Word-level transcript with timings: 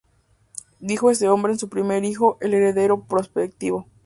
Dio 0.79 1.11
este 1.11 1.25
nombre 1.27 1.53
a 1.53 1.57
su 1.59 1.69
primer 1.69 2.03
hijo, 2.05 2.39
el 2.41 2.55
heredero 2.55 3.01
prospectivo. 3.03 3.85